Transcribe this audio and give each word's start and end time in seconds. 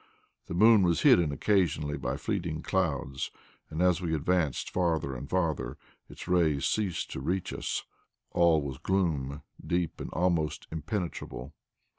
The 0.47 0.55
moon 0.55 0.81
was 0.81 1.03
hidden 1.03 1.31
occasionally 1.31 1.95
by 1.95 2.17
fleeting 2.17 2.63
clouds, 2.63 3.29
and 3.69 3.83
as 3.83 4.01
we 4.01 4.15
advanced 4.15 4.71
farther 4.71 5.15
and 5.15 5.29
farther, 5.29 5.77
its 6.09 6.27
rays 6.27 6.65
ceased 6.65 7.11
to 7.11 7.19
reach 7.19 7.53
us. 7.53 7.85
All 8.31 8.63
was 8.63 8.79
gloom, 8.79 9.43
deep 9.63 10.01
and 10.01 10.09
almost 10.11 10.65
impenetrable. 10.71 11.53